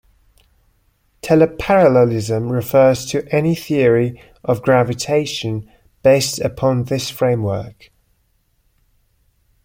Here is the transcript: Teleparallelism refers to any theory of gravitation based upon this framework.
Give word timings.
Teleparallelism 1.21 2.49
refers 2.51 3.05
to 3.05 3.23
any 3.31 3.53
theory 3.53 4.19
of 4.43 4.63
gravitation 4.63 5.69
based 6.01 6.39
upon 6.39 6.85
this 6.85 7.11
framework. 7.11 7.91